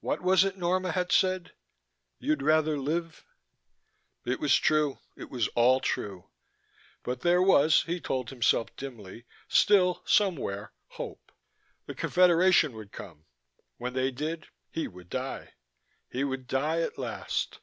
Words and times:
What 0.00 0.20
was 0.20 0.44
it 0.44 0.58
Norma 0.58 0.92
had 0.92 1.10
said? 1.10 1.52
"You'd 2.18 2.42
rather 2.42 2.76
live...." 2.78 3.24
It 4.26 4.38
was 4.38 4.56
true, 4.56 4.98
it 5.16 5.30
was 5.30 5.48
all 5.54 5.80
true. 5.80 6.28
But 7.02 7.22
there 7.22 7.40
was 7.40 7.84
(he 7.84 7.98
told 7.98 8.28
himself 8.28 8.76
dimly) 8.76 9.24
still, 9.48 10.02
somewhere, 10.04 10.72
hope: 10.88 11.32
the 11.86 11.94
Confederation 11.94 12.74
would 12.74 12.92
come. 12.92 13.24
When 13.78 13.94
they 13.94 14.10
did, 14.10 14.48
he 14.70 14.86
would 14.86 15.08
die. 15.08 15.54
He 16.10 16.24
would 16.24 16.46
die 16.46 16.82
at 16.82 16.98
last. 16.98 17.60